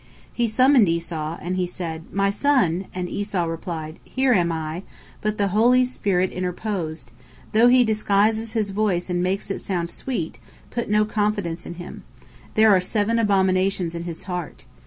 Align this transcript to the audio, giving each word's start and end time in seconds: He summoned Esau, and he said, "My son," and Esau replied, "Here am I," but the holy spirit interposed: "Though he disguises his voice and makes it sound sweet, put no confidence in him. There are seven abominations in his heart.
He 0.33 0.47
summoned 0.47 0.89
Esau, 0.89 1.37
and 1.43 1.57
he 1.57 1.67
said, 1.67 2.11
"My 2.11 2.31
son," 2.31 2.87
and 2.91 3.07
Esau 3.07 3.45
replied, 3.45 3.99
"Here 4.03 4.33
am 4.33 4.51
I," 4.51 4.81
but 5.21 5.37
the 5.37 5.49
holy 5.49 5.85
spirit 5.85 6.31
interposed: 6.31 7.11
"Though 7.51 7.67
he 7.67 7.83
disguises 7.83 8.53
his 8.53 8.71
voice 8.71 9.11
and 9.11 9.21
makes 9.21 9.51
it 9.51 9.59
sound 9.59 9.91
sweet, 9.91 10.39
put 10.71 10.89
no 10.89 11.05
confidence 11.05 11.67
in 11.67 11.75
him. 11.75 12.01
There 12.55 12.71
are 12.75 12.81
seven 12.81 13.19
abominations 13.19 13.93
in 13.93 14.05
his 14.05 14.23
heart. 14.23 14.65